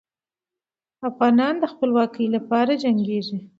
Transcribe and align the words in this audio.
افغانان 1.09 1.53
به 1.61 1.67
د 1.69 1.71
خپلواکۍ 1.73 2.25
لپاره 2.35 2.71
جنګېږي. 2.83 3.37